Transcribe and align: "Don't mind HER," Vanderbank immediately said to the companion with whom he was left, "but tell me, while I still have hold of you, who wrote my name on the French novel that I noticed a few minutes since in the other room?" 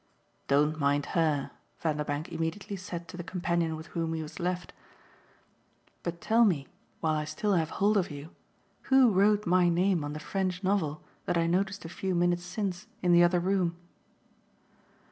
"Don't 0.47 0.79
mind 0.79 1.05
HER," 1.13 1.51
Vanderbank 1.79 2.29
immediately 2.29 2.75
said 2.75 3.07
to 3.07 3.17
the 3.17 3.23
companion 3.23 3.75
with 3.75 3.85
whom 3.93 4.15
he 4.15 4.23
was 4.23 4.39
left, 4.39 4.73
"but 6.01 6.19
tell 6.19 6.43
me, 6.43 6.67
while 7.01 7.13
I 7.13 7.23
still 7.25 7.53
have 7.53 7.69
hold 7.69 7.97
of 7.97 8.09
you, 8.09 8.31
who 8.89 9.11
wrote 9.11 9.45
my 9.45 9.69
name 9.69 10.03
on 10.03 10.13
the 10.13 10.19
French 10.19 10.63
novel 10.63 11.03
that 11.27 11.37
I 11.37 11.45
noticed 11.45 11.85
a 11.85 11.87
few 11.89 12.15
minutes 12.15 12.41
since 12.43 12.87
in 13.03 13.11
the 13.11 13.21
other 13.21 13.39
room?" 13.39 13.75